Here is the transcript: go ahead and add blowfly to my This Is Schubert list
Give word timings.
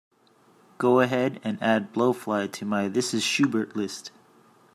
go 0.79 0.99
ahead 0.99 1.39
and 1.43 1.61
add 1.61 1.93
blowfly 1.93 2.51
to 2.51 2.65
my 2.65 2.87
This 2.87 3.13
Is 3.13 3.21
Schubert 3.21 3.75
list 3.75 4.09